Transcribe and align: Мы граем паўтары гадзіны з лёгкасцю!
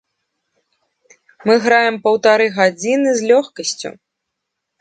Мы 1.49 1.53
граем 1.65 1.95
паўтары 2.07 2.45
гадзіны 2.57 3.09
з 3.21 3.31
лёгкасцю! 3.33 3.89